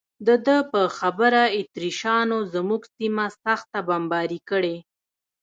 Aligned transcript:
د 0.27 0.29
ده 0.45 0.57
په 0.71 0.81
خبره 0.97 1.41
اتریشیانو 1.59 2.37
زموږ 2.53 2.81
سیمه 2.97 3.25
سخته 3.43 3.79
بمباري 3.87 4.39
کړې. 4.49 4.75